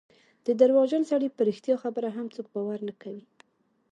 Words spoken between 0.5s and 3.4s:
درواغجن سړي په رښتیا خبره هم څوک باور نه کوي.